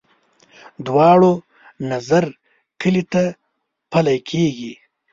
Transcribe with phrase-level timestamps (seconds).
[0.85, 1.31] دواړو
[1.91, 2.23] نظر
[2.81, 3.23] کلي ته
[3.91, 4.73] پلی کېږي.